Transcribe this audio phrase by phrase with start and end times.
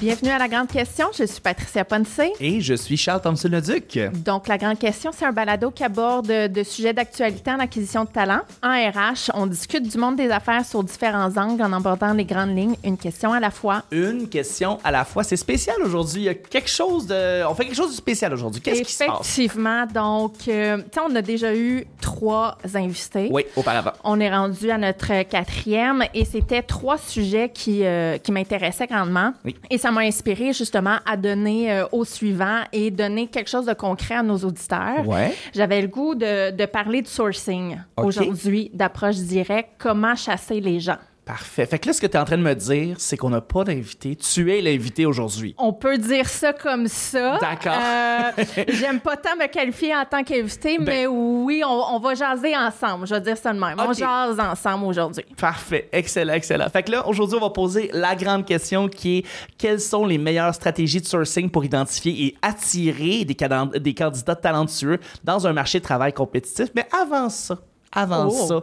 [0.00, 1.06] Bienvenue à La Grande Question.
[1.18, 2.20] Je suis Patricia Ponce.
[2.38, 3.98] Et je suis Charles Thompson-Leduc.
[4.24, 8.08] Donc, La Grande Question, c'est un balado qui aborde de sujets d'actualité en acquisition de
[8.08, 8.42] talent.
[8.62, 12.56] En RH, on discute du monde des affaires sur différents angles en abordant les grandes
[12.56, 13.82] lignes, une question à la fois.
[13.90, 15.24] Une question à la fois.
[15.24, 16.20] C'est spécial aujourd'hui.
[16.20, 17.44] Il y a quelque chose de.
[17.44, 18.60] On fait quelque chose de spécial aujourd'hui.
[18.60, 19.36] Qu'est-ce qui se passe?
[19.36, 19.84] Effectivement.
[19.86, 23.30] Donc, euh, tu sais, on a déjà eu trois invités.
[23.32, 23.94] Oui, auparavant.
[24.04, 29.32] On est rendu à notre quatrième et c'était trois sujets qui, euh, qui m'intéressaient grandement.
[29.44, 29.56] Oui.
[29.70, 33.74] Et ça m'a inspiré justement à donner euh, au suivant et donner quelque chose de
[33.74, 35.06] concret à nos auditeurs.
[35.06, 35.34] Ouais.
[35.54, 40.98] J'avais le goût de, de parler de sourcing aujourd'hui, d'approche directe, comment chasser les gens.
[41.28, 41.66] Parfait.
[41.66, 43.42] Fait que là, ce que tu es en train de me dire, c'est qu'on n'a
[43.42, 44.16] pas d'invité.
[44.16, 45.54] Tu es l'invité aujourd'hui.
[45.58, 47.36] On peut dire ça comme ça.
[47.36, 47.76] D'accord.
[47.78, 52.56] Euh, J'aime pas tant me qualifier en tant qu'invité, mais oui, on, on va jaser
[52.56, 53.06] ensemble.
[53.06, 53.76] Je vais dire ça de même.
[53.78, 55.22] On jase ensemble aujourd'hui.
[55.38, 55.90] Parfait.
[55.92, 56.70] Excellent, excellent.
[56.70, 59.26] Fait que là, aujourd'hui, on va poser la grande question qui est
[59.58, 65.46] quelles sont les meilleures stratégies de sourcing pour identifier et attirer des candidats talentueux dans
[65.46, 66.68] un marché de travail compétitif?
[66.74, 67.58] Mais avant ça,
[67.92, 68.46] avant Oh.
[68.46, 68.60] ça,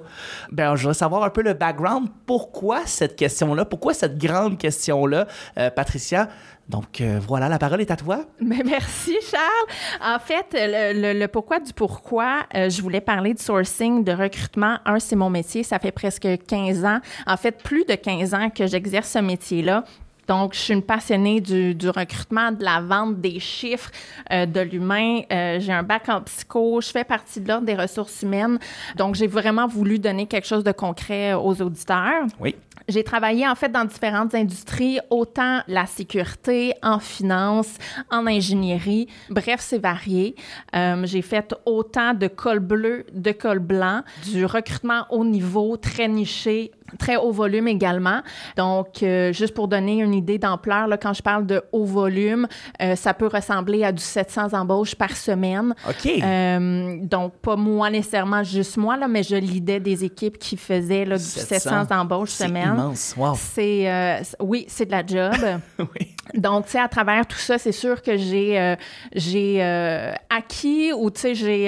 [0.51, 2.09] ben, je voudrais savoir un peu le background.
[2.25, 3.65] Pourquoi cette question-là?
[3.65, 6.29] Pourquoi cette grande question-là, euh, Patricia?
[6.67, 8.21] Donc, euh, voilà, la parole est à toi.
[8.39, 10.15] Mais merci, Charles.
[10.15, 14.11] En fait, le, le- le pourquoi du pourquoi, euh, je voulais parler de sourcing, de
[14.11, 14.77] recrutement.
[14.85, 15.61] Un, c'est mon métier.
[15.63, 16.99] Ça fait presque 15 ans.
[17.27, 19.83] En fait, plus de 15 ans que j'exerce ce métier-là.
[20.27, 23.91] Donc, je suis une passionnée du, recrutement, de la vente, des chiffres,
[24.31, 25.21] euh, de l'humain.
[25.31, 26.81] Euh, j'ai un bac en psycho.
[26.81, 28.59] Je fais partie de l'ordre des ressources humaines.
[28.95, 32.25] Donc, j'ai vraiment voulu donner quelque chose de concret aux auditeurs.
[32.39, 32.55] Oui.
[32.87, 37.77] J'ai travaillé en fait dans différentes industries, autant la sécurité, en finance,
[38.11, 39.07] en ingénierie.
[39.29, 40.35] Bref, c'est varié.
[40.75, 46.07] Euh, j'ai fait autant de col bleu, de col blanc, du recrutement haut niveau, très
[46.07, 48.21] niché, très haut volume également.
[48.57, 52.47] Donc, euh, juste pour donner une idée d'ampleur, là, quand je parle de haut volume,
[52.81, 55.73] euh, ça peut ressembler à du 700 embauches par semaine.
[55.87, 56.05] OK.
[56.05, 61.05] Euh, donc, pas moi nécessairement, juste moi, là, mais je lidais des équipes qui faisaient
[61.05, 62.74] là, du 700, embauches C'est semaine.
[62.75, 63.13] Immense.
[63.17, 63.33] Wow.
[63.35, 65.33] C'est euh, c- oui, c'est de la job.
[65.79, 66.15] oui.
[66.33, 68.75] Donc, tu sais, à travers tout ça, c'est sûr que j'ai euh,
[69.13, 71.65] j'ai euh, acquis ou tu sais, j'ai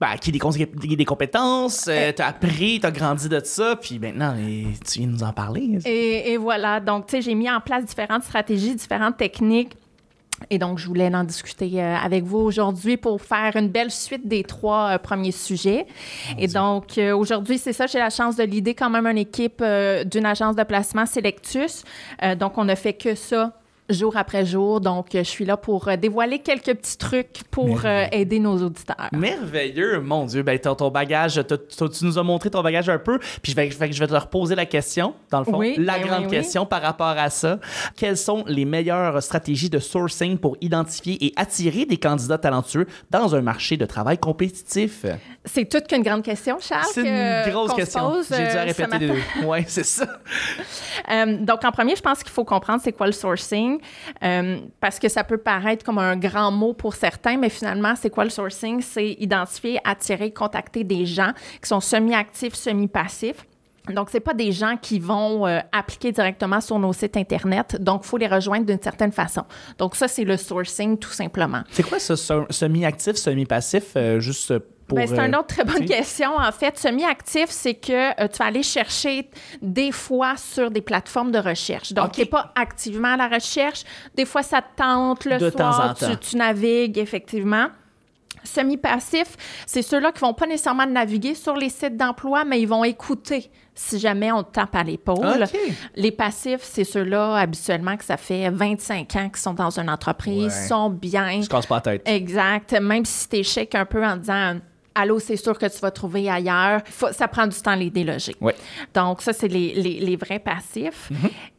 [0.00, 4.98] Ben, acquis des, compétences, euh, t'as appris, t'as grandi de ça, puis maintenant, eh, tu
[5.00, 5.78] viens nous en parler.
[5.84, 6.80] et, et voilà.
[6.80, 9.76] Donc, tu sais, j'ai mis en place différentes stratégies, différentes techniques.
[10.50, 14.26] Et donc, je voulais en discuter euh, avec vous aujourd'hui pour faire une belle suite
[14.26, 15.86] des trois euh, premiers sujets.
[16.38, 19.62] Et donc, euh, aujourd'hui, c'est ça, j'ai la chance de l'idée quand même une équipe
[20.06, 21.84] d'une agence de placement Selectus.
[22.38, 23.52] Donc, on ne fait que ça
[23.88, 24.80] jour après jour.
[24.80, 29.08] Donc, je suis là pour euh, dévoiler quelques petits trucs pour euh, aider nos auditeurs.
[29.12, 30.42] Merveilleux, mon Dieu.
[30.42, 33.70] Ben, ton, ton bagage, tu nous as montré ton bagage un peu, puis je vais,
[33.70, 35.58] je vais te reposer la question, dans le fond.
[35.58, 36.36] Oui, la ben grande oui, oui.
[36.36, 37.58] question par rapport à ça.
[37.96, 43.34] Quelles sont les meilleures stratégies de sourcing pour identifier et attirer des candidats talentueux dans
[43.34, 45.04] un marché de travail compétitif?
[45.44, 46.86] C'est toute qu'une grande question, Charles.
[46.92, 48.22] C'est une grosse se question.
[48.28, 49.46] J'ai dû euh, la répéter les deux.
[49.46, 50.06] Ouais, c'est ça.
[51.10, 53.78] Euh, donc, en premier, je pense qu'il faut comprendre c'est quoi le sourcing,
[54.22, 58.10] euh, parce que ça peut paraître comme un grand mot pour certains, mais finalement, c'est
[58.10, 58.80] quoi le sourcing?
[58.80, 61.32] C'est identifier, attirer, contacter des gens
[61.62, 63.46] qui sont semi-actifs, semi-passifs.
[63.88, 67.82] Donc, c'est pas des gens qui vont euh, appliquer directement sur nos sites Internet.
[67.82, 69.42] Donc, il faut les rejoindre d'une certaine façon.
[69.76, 71.62] Donc, ça, c'est le sourcing, tout simplement.
[71.72, 72.14] C'est quoi ce-
[72.48, 74.54] semi-actif, semi-passif, juste
[74.90, 76.36] c'est une euh, autre très bonne question.
[76.36, 79.28] En fait, semi-actif, c'est que euh, tu vas aller chercher
[79.60, 81.92] des fois sur des plateformes de recherche.
[81.92, 82.12] Donc, OK.
[82.12, 83.84] tu n'es pas activement à la recherche.
[84.14, 86.10] Des fois, ça te tente le De temps soir, en temps.
[86.10, 87.68] Tu, tu navigues, effectivement.
[88.44, 92.82] Semi-passif, c'est ceux-là qui vont pas nécessairement naviguer sur les sites d'emploi, mais ils vont
[92.82, 95.44] écouter si jamais on te tape à l'épaule.
[95.94, 100.52] Les passifs, c'est ceux-là habituellement que ça fait 25 ans qu'ils sont dans une entreprise,
[100.52, 100.68] Ouais.
[100.68, 101.40] sont bien.
[101.40, 102.02] Je casse pas la tête.
[102.04, 102.72] Exact.
[102.80, 104.56] Même si tu échecs un peu en disant
[104.94, 108.36] Allô, c'est sûr que tu vas trouver ailleurs, Faut- ça prend du temps les déloger.
[108.40, 108.54] Ouais.
[108.94, 111.10] Donc, ça, c'est les, les- les vrais passifs.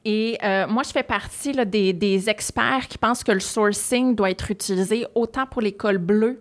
[0.06, 4.16] Et euh, moi, je fais partie là, des, des experts qui pensent que le sourcing
[4.16, 6.40] doit être utilisé autant pour l'école bleue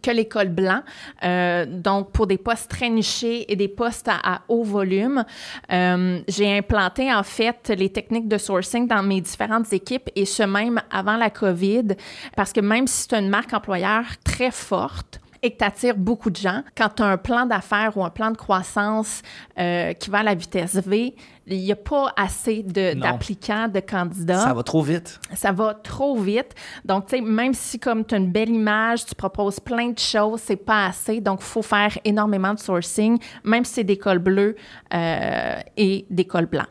[0.00, 0.80] que l'école blanc,
[1.24, 5.26] euh, donc pour des postes très nichés et des postes à, à haut volume.
[5.70, 10.42] Euh, j'ai implanté en fait les techniques de sourcing dans mes différentes équipes et ce
[10.42, 11.88] même avant la COVID,
[12.34, 16.30] parce que même si c'est une marque employeur très forte, et que tu attires beaucoup
[16.30, 19.20] de gens, quand tu as un plan d'affaires ou un plan de croissance
[19.58, 21.14] euh, qui va à la vitesse V,
[21.46, 24.38] il n'y a pas assez d'applicants, de, candidats.
[24.38, 25.20] Ça va trop vite.
[25.34, 26.54] Ça va trop vite.
[26.86, 29.98] Donc, tu sais, même si comme tu as une belle image, tu proposes plein de
[29.98, 31.20] choses, c'est pas assez.
[31.20, 34.56] Donc, il faut faire énormément de sourcing, même si c'est des cols bleus
[34.94, 36.68] euh, et des cols blancs.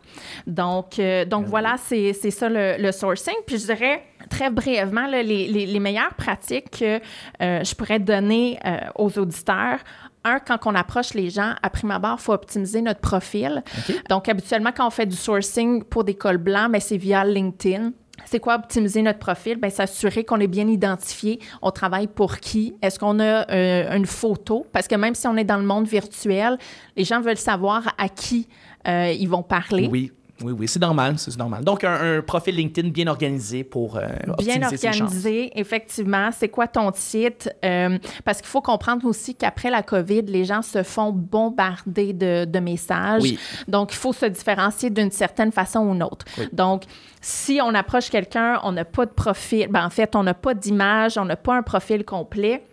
[0.48, 3.36] Donc, euh, donc voilà, c'est c'est ça le, le sourcing.
[3.46, 4.04] Puis je dirais
[4.36, 9.12] très brièvement là, les, les- les meilleures pratiques que euh, je pourrais donner euh, aux
[9.22, 9.80] auditeurs.
[10.26, 13.62] Un, quand on approche les gens, à prime abord, il faut optimiser notre profil.
[14.10, 17.92] Donc, habituellement, quand on fait du sourcing pour des cols blancs, ben, c'est via LinkedIn.
[18.26, 19.56] C'est quoi optimiser notre profil?
[19.58, 21.40] Bien, s'assurer qu'on est bien identifié.
[21.62, 22.74] On travaille pour qui?
[22.82, 24.66] Est-ce qu'on a euh, une photo?
[24.72, 26.58] Parce que même si on est dans le monde virtuel,
[26.96, 28.48] les gens veulent savoir à qui
[28.88, 29.90] euh, ils vont parler.
[29.92, 30.12] Oui,
[30.44, 31.64] oui, oui, c'est normal, c'est normal.
[31.64, 34.08] Donc, un, un profil LinkedIn bien organisé pour euh,
[34.38, 36.30] Bien ses organisé, effectivement.
[36.32, 37.50] C'est quoi ton titre?
[37.64, 42.46] Euh, parce qu'il faut comprendre aussi qu'après la COVID, les gens se font bombarder de,
[42.46, 43.24] de messages.
[43.24, 43.40] Oui.
[43.68, 46.26] Donc, il faut se différencier d'une certaine façon ou une autre.
[46.38, 46.48] Oui.
[46.52, 46.84] Donc,
[47.22, 50.54] si on approche quelqu'un, on n'a pas de profil, ben, en fait, on n'a pas
[50.54, 52.64] d'image, on n'a pas un profil complet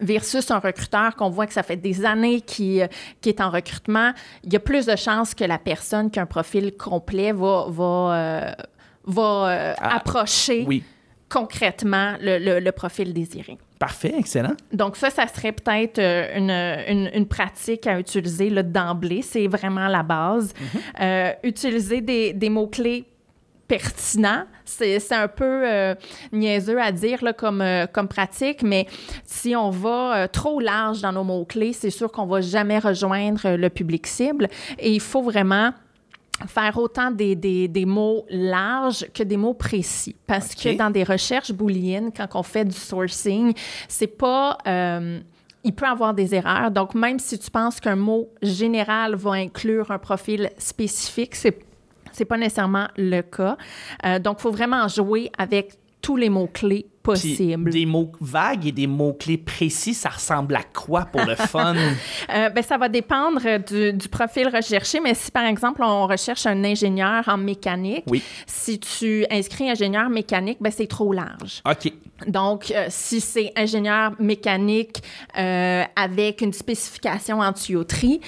[0.00, 2.86] versus un recruteur qu'on voit que ça fait des années qui, euh,
[3.20, 4.12] qui est en recrutement,
[4.44, 7.66] il y a plus de chances que la personne qui a un profil complet va,
[7.68, 7.84] va,
[8.14, 8.52] euh,
[9.06, 10.82] va euh, Ah, approcher Oui,
[11.28, 13.58] concrètement le, le- le profil désiré.
[13.78, 14.54] parfait, excellent.
[14.72, 15.98] Donc ça, ça serait peut-être
[16.36, 19.22] une, une- une pratique à utiliser d'emblée.
[19.22, 20.52] C'est vraiment la base.
[21.00, 23.04] Euh, utiliser des, des mots-clés
[23.68, 25.94] pertinents, c'est un peu euh,
[26.32, 28.86] niaiseux à dire là, comme, euh, comme pratique, mais
[29.24, 33.40] si on va euh, trop large dans nos mots-clés, c'est sûr qu'on va jamais rejoindre
[33.44, 34.48] euh, le public cible.
[34.78, 35.72] Et il faut vraiment
[36.46, 40.14] faire autant des, des, des mots larges que des mots précis.
[40.26, 43.54] Parce que dans des recherches booléennes, quand on fait du sourcing,
[43.88, 44.58] c'est pas...
[45.64, 46.70] il peut avoir des erreurs.
[46.70, 51.65] Donc, même si tu penses qu'un mot général va inclure un profil spécifique, c'est
[52.16, 53.56] c'est pas nécessairement le cas.
[54.04, 57.70] Euh, donc, il faut vraiment jouer avec tous les mots-clés Puis, possibles.
[57.70, 61.74] des mots vagues et des mots-clés précis, ça ressemble à quoi pour le fun?
[61.74, 66.46] Euh, ben, ça va dépendre du, du profil recherché, mais si par exemple on recherche
[66.46, 68.22] un ingénieur en mécanique, Oui.
[68.46, 71.60] si tu inscris ingénieur mécanique, ben, c'est trop large.
[71.68, 71.92] OK.
[72.26, 75.02] Donc, euh, si c'est ingénieur mécanique
[75.38, 78.20] euh, avec une spécification en tuyauterie,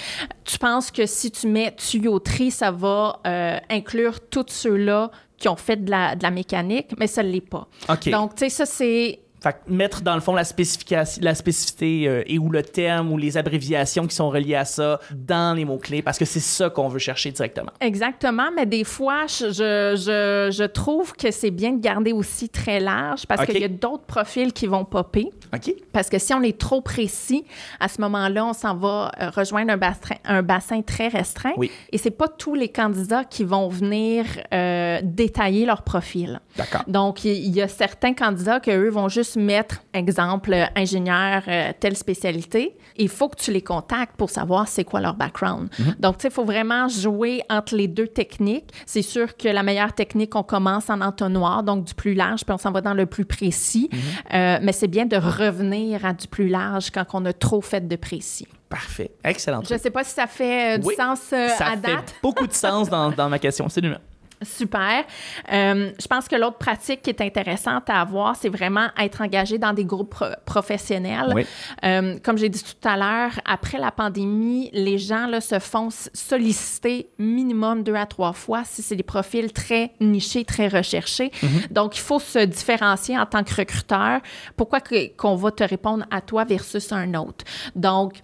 [0.44, 5.56] tu penses que si tu mets tuyauterie, ça va euh, inclure tous ceux-là qui ont
[5.56, 7.68] fait de la, de la mécanique, mais ça ne l'est pas.
[7.88, 8.10] OK.
[8.10, 12.08] Donc, tu sais, ça, c'est Fait que mettre dans le fond la spécification, la spécificité
[12.08, 15.64] euh, et ou le terme ou les abréviations qui sont reliées à ça dans les
[15.64, 17.70] mots-clés parce que c'est ça qu'on veut chercher directement.
[17.80, 23.26] Exactement, mais des fois, je, je, trouve que c'est bien de garder aussi très large
[23.26, 23.46] parce OK.
[23.50, 25.30] qu'il y a d'autres profils qui vont popper.
[25.54, 25.74] OK?
[25.92, 27.44] Parce que si on est trop précis,
[27.80, 31.54] à ce moment-là, on s'en va euh, rejoindre un bassin, un bassin très restreint.
[31.56, 31.70] Oui.
[31.92, 36.40] Et c'est pas tous les candidats qui vont venir euh, détailler leur profil.
[36.56, 36.82] D'accord.
[36.88, 41.72] Donc, il y a certains candidats que eux vont juste mettre, exemple, euh, ingénieur, euh,
[41.78, 42.76] telle spécialité.
[42.96, 45.68] Il faut que tu les contactes pour savoir c'est quoi leur background.
[45.98, 48.70] Donc, tu sais, il faut vraiment jouer entre les deux techniques.
[48.86, 52.52] C'est sûr que la meilleure technique, on commence en entonnoir, donc du plus large, puis
[52.52, 53.88] on s'en va dans le plus précis.
[54.34, 57.86] Euh, mais c'est bien de revenir à du plus large quand on a trop fait
[57.86, 58.46] de précis.
[58.68, 59.12] Parfait.
[59.24, 59.62] Excellent.
[59.68, 62.14] Je sais pas si ça fait euh, du Oui, sens euh, ça à fait date.
[62.22, 63.96] beaucoup de sens dans, dans ma question, absolument.
[64.42, 65.04] Super.
[65.52, 69.58] Euh, je pense que l'autre pratique qui est intéressante à avoir, c'est vraiment être engagé
[69.58, 71.32] dans des groupes pro- professionnels.
[71.34, 71.46] Oui.
[71.84, 75.88] Euh, comme j'ai dit tout à l'heure, après la pandémie, les gens là, se font
[76.12, 81.32] solliciter minimum deux à trois fois si c'est des profils très nichés, très recherchés.
[81.70, 84.20] Donc, il faut se différencier en tant que recruteur.
[84.56, 84.80] Pourquoi
[85.16, 87.44] qu'on va te répondre à toi versus un autre?
[87.74, 88.14] Donc,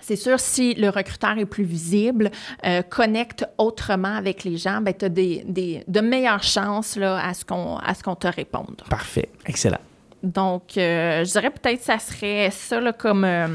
[0.00, 2.30] c'est sûr, si le recruteur est plus visible,
[2.64, 7.18] euh, connecte autrement avec les gens, ben, tu as des, des- de meilleures chances là,
[7.24, 8.82] à ce qu'on à ce qu'on te réponde.
[8.90, 9.28] Parfait.
[9.46, 9.80] Excellent.
[10.22, 13.46] Donc, euh, je dirais peut-être que ça serait ça là, comme, euh,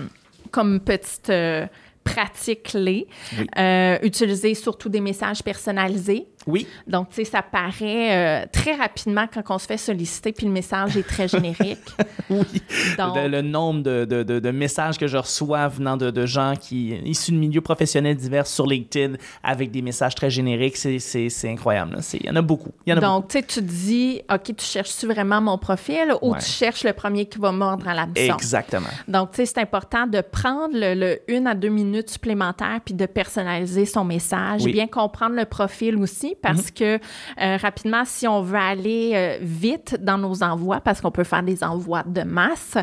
[0.51, 1.31] comme petite
[2.03, 3.07] pratique clé.
[3.37, 3.47] Oui.
[4.03, 6.27] Utiliser surtout des messages personnalisés.
[6.47, 6.65] Oui.
[6.87, 10.51] Donc, tu sais, ça paraît euh, très rapidement quand on se fait solliciter, puis le
[10.51, 11.79] message est très générique.
[12.31, 12.45] Oui.
[12.97, 16.53] Donc- le, le nombre de, de- de- de messages que je reçois venant de, gens
[16.59, 21.97] qui issus de milieux professionnels divers sur LinkedIn avec des messages très génériques, c'est, incroyable.
[22.13, 22.69] Il y en a beaucoup.
[22.85, 25.57] Il y en a Donc, tu sais, tu te dis, OK, tu cherches-tu vraiment mon
[25.57, 26.39] profil ou Ouais.
[26.39, 28.35] tu cherches le premier qui va mordre à l'hameçon?
[28.35, 28.85] Exactement.
[29.07, 32.93] Donc, tu sais, c'est important de prendre le, le une à deux minutes supplémentaires puis
[32.93, 34.71] de personnaliser son message, Oui.
[34.71, 36.28] bien comprendre le profil aussi.
[36.29, 36.95] Aussi parce que
[37.41, 41.43] euh, rapidement, si on veut aller euh, vite dans nos envois, parce qu'on peut faire
[41.43, 42.77] des envois de masse,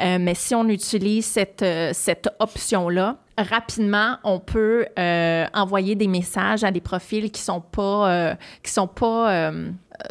[0.00, 4.86] euh, mais si on utilise cette, cette option-là, rapidement, on peut
[5.54, 9.50] envoyer des messages à des profils qui sont pas qui sont pas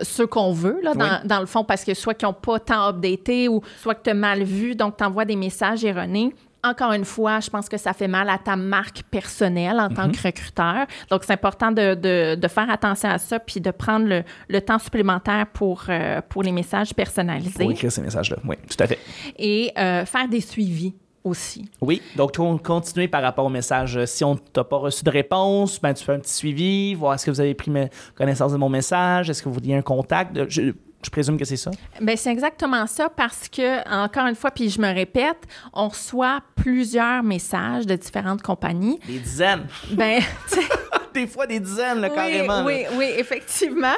[0.03, 1.11] ceux qu'on veut là, dans, Oui.
[1.25, 4.09] dans le fond parce que soit qu'ils n'ont pas tant updaté ou soit que tu
[4.11, 6.33] as mal vu donc tu envoies des messages erronés.
[6.63, 10.11] Encore une fois, je pense que ça fait mal à ta marque personnelle en tant
[10.11, 10.87] que recruteur.
[11.09, 14.59] Donc, c'est important de, de- de faire attention à ça puis de prendre le, le
[14.61, 18.37] temps supplémentaire pour, euh, pour les messages personnalisés Pour écrire ces messages-là.
[18.45, 18.99] Oui, tout à fait.
[19.37, 21.69] et euh, faire des suivis aussi.
[21.81, 23.97] Oui, donc toi, on continue par rapport au message.
[23.97, 27.13] Euh, Si on t'a pas reçu de réponse, ben, tu fais un petit suivi, voir
[27.13, 27.71] est-ce que vous avez pris
[28.15, 30.49] connaissance de mon message, est-ce que vous vouliez un contact?
[30.49, 31.71] Je, je présume que c'est ça?
[32.01, 35.37] Ben c'est exactement ça parce que encore une fois puis je me répète,
[35.73, 38.99] on reçoit plusieurs messages de différentes compagnies.
[39.07, 39.67] Des dizaines.
[39.91, 40.67] Ben tu sais,
[41.13, 42.61] des fois des dizaines, là, oui, carrément.
[42.61, 42.65] là.
[42.65, 43.95] oui, oui, effectivement.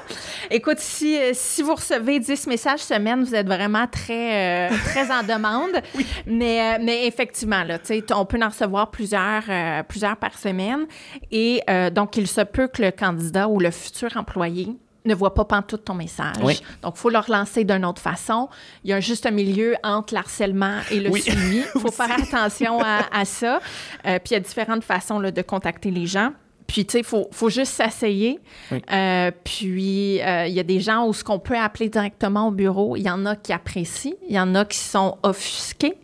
[0.49, 5.11] Écoute, si, euh, si vous recevez 10 messages semaine, vous êtes vraiment très, euh, très
[5.11, 5.81] en demande.
[6.25, 10.37] mais, euh, mais effectivement, là, tu sais, on peut en recevoir plusieurs, euh, plusieurs par
[10.37, 10.85] semaine.
[11.31, 14.69] Et euh, donc, il se peut que le candidat ou le futur employé
[15.05, 16.35] ne voit pas pantoute ton message.
[16.43, 16.61] Oui.
[16.81, 18.49] Donc, il faut le relancer d'une autre façon.
[18.83, 21.21] Il y a un juste milieu entre l'harcèlement et le Oui.
[21.21, 21.63] suivi.
[21.75, 23.59] Il faut faire attention à, à ça.
[24.05, 26.33] Euh, puis, il y a différentes façons là, de contacter les gens.
[26.67, 28.39] Puis, tu sais, il faut, faut juste s'asseyer.
[28.71, 28.81] Oui.
[28.91, 32.51] Euh, puis, euh, il y a des gens où ce qu'on peut appeler directement au
[32.51, 35.95] bureau, il y en a qui apprécient, il y en a qui sont offusqués.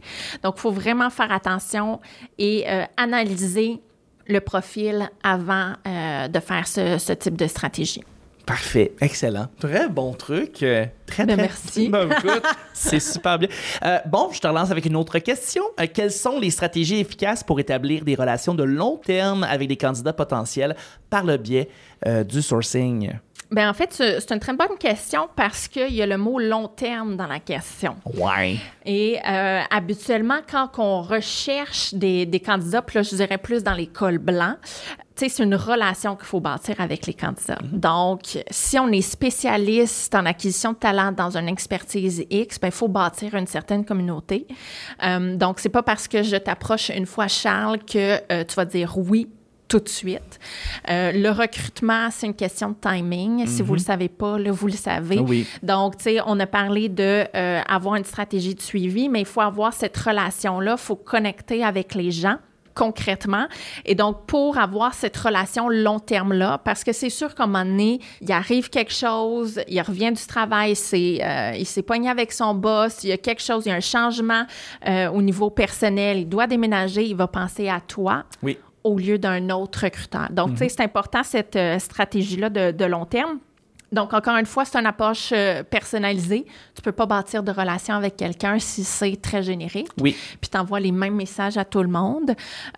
[0.43, 2.01] Donc, il faut vraiment faire attention
[2.37, 2.65] et
[2.97, 3.79] analyser
[4.27, 8.03] le profil avant de faire ce, ce type de stratégie.
[8.47, 9.47] Parfait, excellent.
[9.59, 10.63] Très bon truc.
[10.63, 11.43] euh, très, Ben, très...
[11.43, 11.89] merci.
[11.89, 12.07] Ben,
[12.73, 13.49] c'est super bien.
[13.83, 15.63] Euh, bon, je te relance avec une autre question.
[15.81, 19.75] Euh, quelles sont les stratégies efficaces pour établir des relations de long terme avec des
[19.75, 20.77] candidats potentiels
[21.09, 21.67] par le biais
[22.05, 23.11] euh, du sourcing?
[23.49, 26.67] Ben en fait, c'est une très bonne question parce qu'il y a le mot long
[26.67, 27.95] terme dans la question.
[28.15, 28.57] Ouais.
[28.85, 33.73] Et euh, habituellement, quand on recherche des, des candidats, puis là, je dirais plus dans
[33.73, 34.57] les cols blancs,
[35.17, 37.57] tu sais, c'est une relation qu'il faut bâtir avec les candidats.
[37.63, 42.73] Donc, si on est spécialiste en acquisition de talent dans une expertise X, ben, il
[42.73, 44.45] faut bâtir une certaine communauté.
[45.03, 48.65] Euh, donc, c'est pas parce que je t'approche une fois, Charles, que euh, tu vas
[48.65, 49.27] dire oui
[49.67, 50.39] tout de suite.
[50.89, 53.45] Euh, le recrutement, c'est une question de timing.
[53.47, 55.19] Si vous le savez pas, là, vous le savez.
[55.19, 55.45] Oui.
[55.63, 59.25] Donc, tu sais, on a parlé de euh, avoir une stratégie de suivi, mais il
[59.25, 60.75] faut avoir cette relation-là.
[60.77, 62.37] Il faut connecter avec les gens
[62.77, 63.47] concrètement.
[63.85, 67.65] Et donc, pour avoir cette relation long terme-là, parce que c'est sûr qu'à un moment
[67.65, 72.31] donné, il arrive quelque chose, il revient du travail, c'est, euh, il s'est pogné avec
[72.31, 74.45] son boss, il y a quelque chose, il y a un changement
[74.87, 78.57] euh, au niveau personnel, il doit déménager, il va penser à toi Oui.
[78.87, 80.29] Au lieu d'un autre recruteur.
[80.31, 83.39] Donc, tu sais, c'est important cette euh, stratégie-là de, de long terme.
[83.91, 86.45] Donc, encore une fois, c'est une approche euh, personnalisée.
[86.75, 89.87] Tu peux pas bâtir de relation avec quelqu'un si c'est très générique.
[90.01, 90.15] Oui.
[90.41, 92.31] Puis tu envoies les mêmes messages à tout le monde.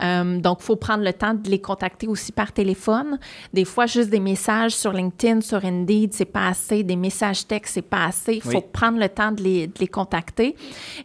[0.04, 3.18] Euh, donc, il faut prendre le temps de les contacter aussi par téléphone.
[3.54, 6.84] Des fois, juste des messages sur LinkedIn, sur Indeed, c'est pas assez.
[6.84, 8.36] Des messages textes, c'est pas assez.
[8.36, 8.64] Il faut Oui.
[8.72, 10.56] prendre le temps de les, de les contacter.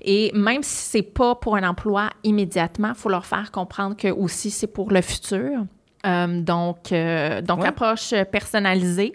[0.02, 4.08] Et même si c'est pas pour un emploi immédiatement, il faut leur faire comprendre que
[4.08, 5.64] aussi c'est pour le futur.
[6.06, 7.68] Euh, donc, euh, donc Ouais.
[7.68, 9.14] approche personnalisée.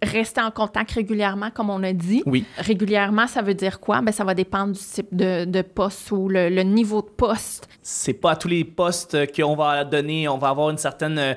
[0.00, 2.22] Rester en contact régulièrement, comme on a dit.
[2.24, 2.44] Oui.
[2.56, 4.00] Régulièrement, ça veut dire quoi?
[4.00, 7.66] Ben, ça va dépendre du type de, de poste ou le, le niveau de poste.
[7.82, 11.18] C'est pas à tous les postes qu'on va donner, on va avoir une certaine.
[11.18, 11.34] euh,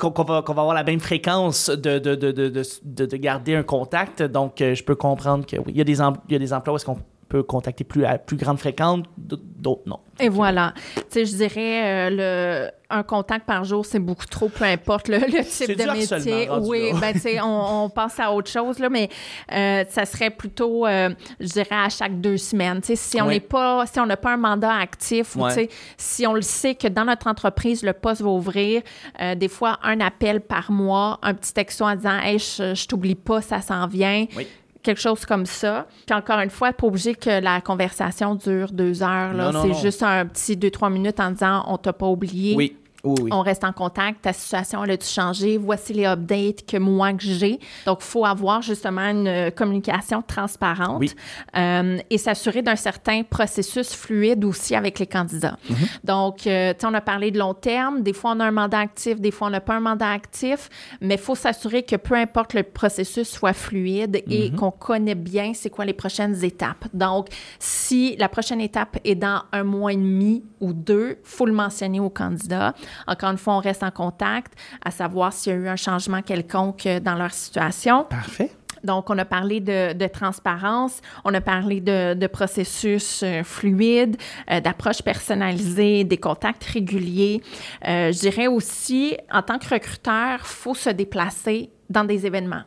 [0.00, 3.06] qu'on qu'on va, qu'on va avoir la même fréquence de, de, de, de, de, de-
[3.06, 4.22] de garder un contact.
[4.22, 6.38] Donc, euh, je peux comprendre que oui, il y a des, em- il y a
[6.40, 6.98] des emplois où est-ce qu'on
[7.32, 10.00] peut contacter plus à plus grande fréquence, d'autres non.
[10.20, 10.74] Et voilà.
[10.96, 15.08] Tu sais, je dirais, euh, le, un contact par jour, c'est beaucoup trop, peu importe
[15.08, 16.50] le, le type de métier.
[16.60, 19.08] Oui, ben, tu sais, on, on passe à autre chose, là, mais
[19.50, 21.08] euh, ça serait plutôt, euh,
[21.40, 22.82] je dirais, à chaque deux semaines.
[22.82, 25.54] Tu sais, si on n'est pas, si on n'a pas un mandat actif, ou, tu
[25.54, 28.82] sais, si on le sait que dans notre entreprise, le poste va ouvrir,
[29.22, 32.86] euh, des fois, un appel par mois, un petit texto en disant, hey, je, je
[32.86, 34.46] t'oublie pas, ça s'en vient Oui.
[34.82, 35.86] Quelque chose comme ça.
[36.06, 39.32] Puis encore une fois, pas obligé que la conversation dure deux heures.
[39.32, 39.44] là.
[39.46, 39.74] Non, non, C'est non.
[39.74, 42.54] juste un petit deux, trois minutes en disant on t'a pas oublié.
[42.56, 42.76] Oui.
[43.04, 43.30] Oui, oui.
[43.32, 47.22] On reste en contact, ta situation elle a-tu changé, voici les updates que moi que
[47.24, 47.58] j'ai.
[47.84, 51.12] Donc, il faut avoir justement une euh, communication transparente Oui.
[51.56, 55.58] euh, et s'assurer d'un certain processus fluide aussi avec les candidats.
[56.04, 58.50] Donc, euh, tu sais, on a parlé de long terme, des fois on a un
[58.52, 60.68] mandat actif, des fois on n'a pas un mandat actif,
[61.00, 65.52] mais il faut s'assurer que peu importe le processus soit fluide et qu'on connaît bien
[65.54, 66.84] c'est quoi les prochaines étapes.
[66.94, 67.28] Donc,
[67.58, 71.98] si la prochaine étape est dans un mois et demi ou deux, faut le mentionner
[72.00, 72.74] au candidat.
[73.06, 74.52] Encore une fois, on reste en contact
[74.84, 78.04] à savoir s'il y a eu un changement quelconque dans leur situation.
[78.04, 78.50] Parfait.
[78.84, 84.16] Donc, on a parlé de, de transparence, on a parlé de, de processus euh, fluide,
[84.50, 87.42] euh, d'approche personnalisée, des contacts réguliers.
[87.86, 92.62] Euh, je dirais aussi, en tant que recruteur, faut se déplacer dans des événements.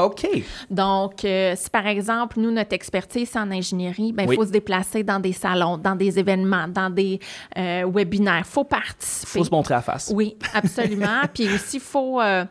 [0.00, 0.28] OK.
[0.70, 4.36] Donc, euh, si par exemple, nous, notre expertise en ingénierie, ben, il Oui.
[4.36, 7.18] faut se déplacer dans des salons, dans des événements, dans des
[7.56, 8.44] euh, webinaires.
[8.46, 9.38] Il faut participer.
[9.40, 10.12] Faut se montrer à face.
[10.14, 11.22] Oui, absolument.
[11.34, 12.44] Puis aussi, il faut, euh,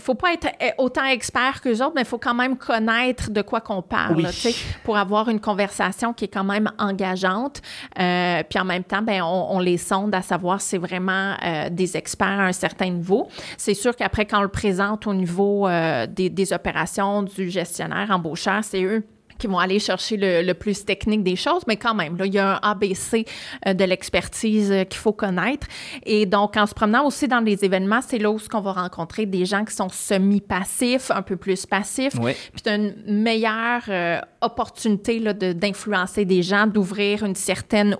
[0.00, 3.42] faut pas être euh, autant expert que autres, mais il faut quand même connaître de
[3.42, 4.24] quoi qu'on parle, Oui.
[4.24, 7.62] tu sais, pour avoir une conversation qui est quand même engageante.
[8.00, 11.36] Euh, puis en même temps, ben, on, on les sonde à savoir si c'est vraiment
[11.70, 13.28] des experts à un certain niveau.
[13.56, 15.68] C'est sûr qu'après, quand on le présente au niveau
[16.08, 16.87] des, des opérations
[17.22, 19.04] du gestionnaire embaucheur, c'est eux
[19.38, 22.34] qui vont aller chercher le, le plus technique des choses, mais quand même, là, il
[22.34, 23.24] y a un ABC
[23.68, 25.64] euh, de l'expertise euh, qu'il faut connaître.
[26.04, 29.26] Et donc, en se promenant aussi dans les événements, c'est là où on va rencontrer
[29.26, 32.14] des gens qui sont semi-passifs, un peu plus passifs.
[32.20, 32.32] Oui.
[32.52, 37.96] Puis tu as une meilleure euh, opportunité là, de- d'influencer des gens, d'ouvrir une certaine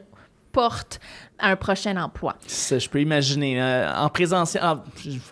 [0.50, 0.99] porte
[1.38, 2.37] à un prochain emploi.
[2.47, 3.61] Ça, je peux imaginer.
[3.62, 4.83] euh, en présentiel, en-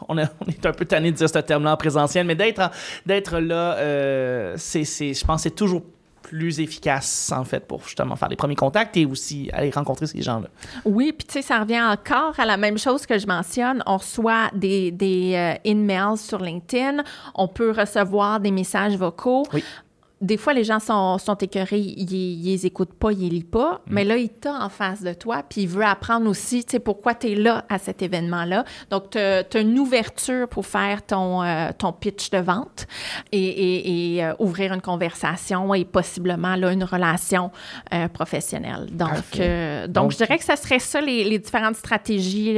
[0.09, 2.71] on, a- on est un peu tanné de dire ce terme-là en présentiel, mais d'être
[3.05, 5.83] d'être là, euh, c'est, c'est- je pense que c'est toujours
[6.23, 10.23] plus efficace, en fait, pour justement faire les premiers contacts et aussi aller rencontrer ces
[10.23, 10.49] gens-là.
[10.85, 13.81] Oui, puis tu sais, ça revient encore à la même chose que je mentionne.
[13.87, 17.05] On reçoit des, des euh, in-mails sur LinkedIn,
[17.37, 19.45] on peut recevoir des messages vocaux.
[19.53, 19.63] Oui.
[20.23, 23.45] Des fois, les gens sont, sont écœurés, ils, ils les écoutent pas, ils les lisent
[23.45, 26.71] pas, mais là, il t'a en face de toi, puis il veut apprendre aussi, tu
[26.73, 28.65] sais, pourquoi tu es là à cet événement-là.
[28.91, 32.87] Donc, tu as, une ouverture pour faire ton, euh, ton pitch de vente
[33.31, 37.51] et, et- et, euh, ouvrir une conversation et possiblement là, une relation
[37.93, 38.87] euh, professionnelle.
[38.93, 42.57] Donc, donc, Donc- je dirais que ça serait ça les, les différentes stratégies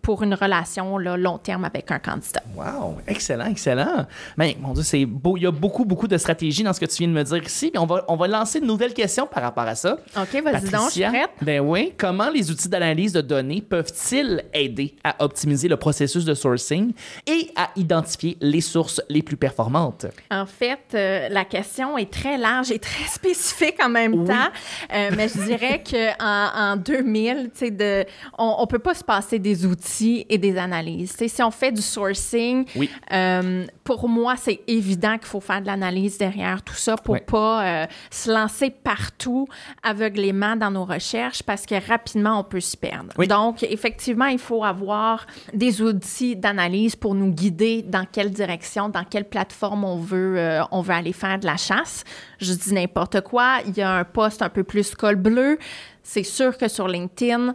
[0.00, 2.42] pour une relation là, long terme avec un candidat.
[2.54, 4.06] Wow, excellent, excellent.
[4.36, 5.36] Mais mon Dieu, c'est beau.
[5.36, 7.42] Il y a beaucoup, beaucoup de stratégies dans ce que tu viens de me dire
[7.44, 7.70] ici.
[7.76, 9.98] On va, on va lancer une nouvelle question par rapport à ça.
[10.16, 11.30] OK, vas-y donc, je suis prête.
[11.42, 11.92] Ben oui.
[11.96, 16.92] Comment les outils d'analyse de données peuvent-ils aider à optimiser le processus de sourcing
[17.26, 20.06] et à identifier les sources les plus performantes?
[20.30, 24.26] En fait, euh, la question est très large et très spécifique en même Oui.
[24.26, 24.50] temps.
[24.92, 28.04] Euh, mais je dirais qu'en en 2000, tu sais, de,
[28.38, 31.12] on ne peut pas se passer des outils et des analyses.
[31.12, 32.90] Tu sais, si on fait du sourcing, Oui.
[33.12, 37.20] euh, pour moi, c'est évident qu'il faut faire de l'analyse derrière tout ça pour Ouais.
[37.20, 39.46] pas euh, se lancer partout
[39.82, 43.12] aveuglément dans nos recherches parce que rapidement, on peut s'y perdre.
[43.18, 43.28] Oui.
[43.28, 49.04] Donc, effectivement, il faut avoir des outils d'analyse pour nous guider dans quelle direction, dans
[49.04, 52.04] quelle plateforme on veut, euh, on veut aller faire de la chasse.
[52.40, 53.58] Je dis n'importe quoi.
[53.66, 55.58] Il y a un poste un peu plus col bleu.
[56.02, 57.54] C'est sûr que sur LinkedIn,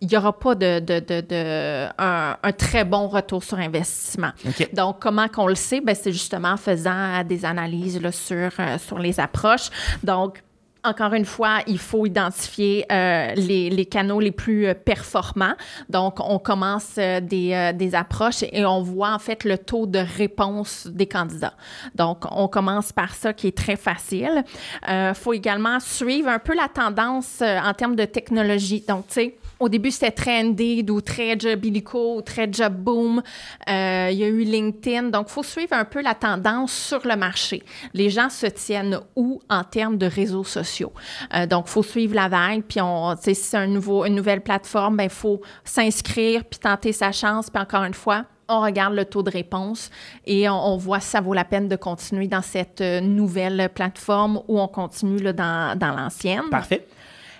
[0.00, 4.30] il n'y aura pas de, de, de, de- un, un très bon retour sur investissement.
[4.72, 5.80] Donc, comment qu'on le sait?
[5.80, 9.70] Ben, c'est justement en faisant des analyses là, sur, euh, sur les approches.
[10.02, 10.42] Donc,
[10.84, 15.54] encore une fois, il faut identifier euh, les, les canaux les plus euh, performants.
[15.88, 19.86] Donc, on commence euh, des, euh, des approches et on voit en fait le taux
[19.86, 21.54] de réponse des candidats.
[21.96, 24.44] Donc, on commence par ça qui est très facile.
[24.86, 28.84] Il faut également suivre un peu la tendance euh, en termes de technologie.
[28.86, 32.74] Donc, tu sais, au début, c'était très Indeed ou très Job Illico ou très Job
[32.74, 33.22] Boom.
[33.68, 35.04] Euh, il y a eu LinkedIn.
[35.04, 37.62] Donc, il faut suivre un peu la tendance sur le marché.
[37.94, 40.92] Les gens se tiennent où en termes de réseaux sociaux?
[41.34, 42.62] Euh, donc, il faut suivre la vague.
[42.62, 47.12] Puis, on, si c'est un nouveau, une nouvelle plateforme, il faut s'inscrire puis tenter sa
[47.12, 47.48] chance.
[47.48, 49.90] Puis, encore une fois, on regarde le taux de réponse
[50.24, 53.70] et on, on voit si ça vaut la peine de continuer dans cette euh, nouvelle
[53.74, 56.48] plateforme ou on continue là, dans, dans l'ancienne.
[56.50, 56.86] Parfait.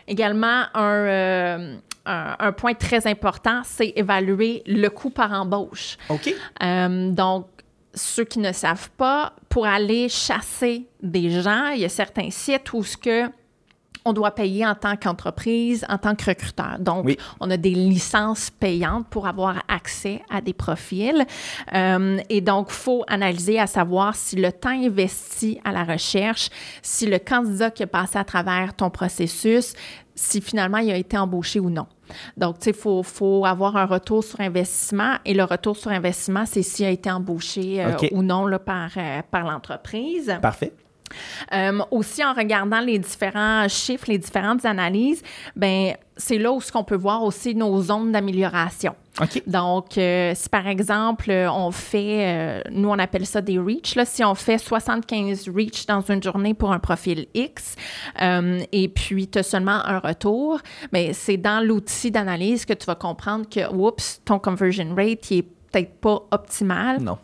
[0.09, 1.77] Également, un, euh,
[2.07, 5.97] un, un point très important, c'est évaluer le coût par embauche.
[6.09, 6.35] OK.
[6.63, 7.47] Euh, donc,
[7.95, 12.73] ceux qui ne savent pas, pour aller chasser des gens, il y a certains sites
[12.73, 13.31] où ce que
[14.07, 16.79] on doit payer en tant qu'entreprise, en tant que recruteur.
[16.79, 17.17] Donc, Oui.
[17.41, 21.27] on a des licences payantes pour avoir accès à des profils.
[21.75, 26.49] Euh, et donc, il faut analyser à savoir si le temps investi à la recherche,
[26.83, 29.75] si le candidat qui a passé à travers ton processus,
[30.15, 31.87] si finalement il a été embauché ou non.
[32.37, 35.91] Donc, tu sais, il faut, faut avoir un retour sur investissement et le retour sur
[35.91, 40.35] investissement, c'est s'il a été embauché euh, ou non là, par, euh, par l'entreprise.
[40.41, 40.73] Parfait.
[41.53, 45.23] Euh, aussi, en regardant les différents chiffres, les différentes analyses,
[45.55, 48.95] ben c'est là où ce qu'on peut voir aussi nos zones d'amélioration.
[49.21, 49.43] OK.
[49.47, 53.95] Donc, euh, si par exemple, euh, on fait, euh, nous on appelle ça des reach,
[53.95, 57.77] là, si on fait 75 reach dans une journée pour un profil X,
[58.21, 60.61] euh, et puis tu as seulement un retour,
[60.93, 65.39] mais c'est dans l'outil d'analyse que tu vas comprendre que, oups, ton conversion rate, il
[65.39, 67.01] est peut-être pas optimal.
[67.01, 67.19] Non.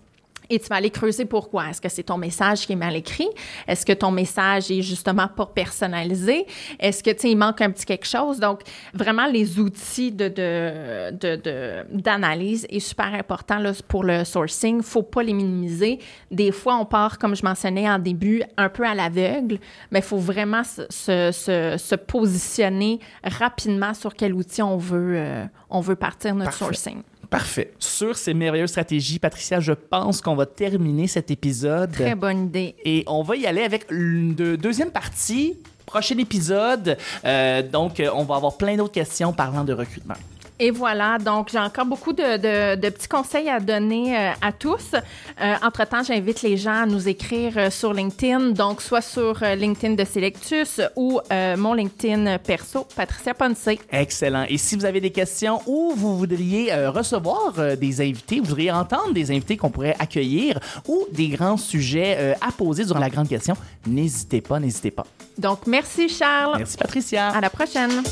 [0.51, 1.71] Et tu vas aller creuser pourquoi.
[1.71, 3.29] Est-ce que c'est ton message qui est mal écrit?
[3.67, 6.47] Est-ce que ton message est justement pas personnalisé?
[6.79, 8.39] Est-ce que, tu sais, il manque un petit quelque chose?
[8.39, 8.61] Donc,
[8.93, 14.83] vraiment, les outils de, de, de, de- d'analyse est super important là, pour le sourcing.
[14.83, 15.99] faut pas les minimiser.
[16.31, 19.59] Des fois, on part, comme je mentionnais en début, un peu à l'aveugle,
[19.91, 25.15] mais il faut vraiment se, se, se- se positionner rapidement sur quel outil on veut,
[25.17, 26.65] euh, on veut partir notre Parfait.
[26.75, 27.03] sourcing.
[27.33, 27.73] Parfait.
[27.79, 31.91] Sur ces merveilleuses stratégies, Patricia, je pense qu'on va terminer cet épisode.
[31.91, 32.75] Très bonne idée.
[32.85, 36.97] Et on va y aller avec une de- deuxième partie, prochain épisode.
[37.25, 40.15] Euh, donc, euh, on va avoir plein d'autres questions parlant de recrutement.
[40.59, 44.53] Et voilà, donc j'ai encore beaucoup de, de- de petits conseils à donner euh, à
[44.53, 44.93] tous.
[45.41, 49.95] Euh, entre-temps, j'invite les gens à nous écrire euh, sur LinkedIn, donc soit sur LinkedIn
[49.95, 51.21] de Selectus ou
[51.57, 53.69] mon LinkedIn perso, Patricia Ponce.
[53.91, 54.45] Excellent.
[54.49, 59.13] Et si vous avez des questions ou vous voudriez recevoir des invités, vous voudriez entendre
[59.13, 63.55] des invités qu'on pourrait accueillir ou des grands sujets à poser durant la grande question,
[63.87, 65.07] n'hésitez pas, n'hésitez pas.
[65.39, 66.59] Donc, merci Charles.
[66.59, 67.29] Merci Patricia.
[67.29, 68.03] À la prochaine.